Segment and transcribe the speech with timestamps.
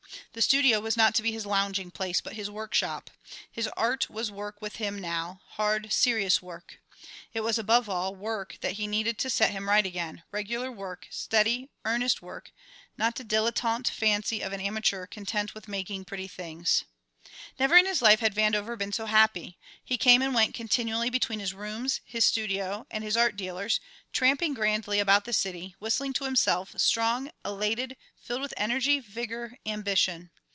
[0.33, 3.09] The studio was not to be his lounging place, but his workshop.
[3.51, 6.79] His art was work with him now, hard, serious work.
[7.33, 11.05] It was above all work that he needed to set him right again, regular work,
[11.09, 12.53] steady, earnest work,
[12.97, 16.85] not the dilettante fancy of an amateur content with making pretty things.
[17.59, 19.57] Never in his life had Vandover been so happy.
[19.83, 23.79] He came and went continually between his rooms, his studio, and his art dealers,
[24.11, 30.31] tramping grandly about the city, whistling to himself, strong, elated, filled with energy, vigour, ambition.